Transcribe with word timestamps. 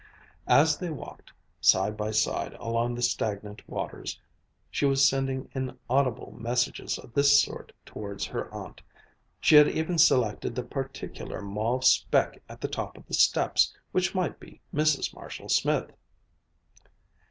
As 0.47 0.79
they 0.79 0.89
walked 0.89 1.31
side 1.59 1.95
by 1.95 2.09
side 2.09 2.53
along 2.55 2.95
the 2.95 3.03
stagnant 3.03 3.61
waters, 3.69 4.19
she 4.71 4.83
was 4.83 5.07
sending 5.07 5.47
inaudible 5.53 6.31
messages 6.35 6.97
of 6.97 7.13
this 7.13 7.39
sort 7.39 7.71
towards 7.85 8.25
her 8.25 8.51
aunt; 8.51 8.81
she 9.39 9.53
had 9.57 9.67
even 9.69 9.99
selected 9.99 10.55
the 10.55 10.63
particular 10.63 11.39
mauve 11.43 11.85
speck 11.85 12.41
at 12.49 12.61
the 12.61 12.67
top 12.67 12.97
of 12.97 13.05
the 13.05 13.13
steps 13.13 13.77
which 13.91 14.15
might 14.15 14.39
be 14.39 14.59
Mrs. 14.73 15.13
Marshall 15.13 15.49
Smith. 15.49 15.91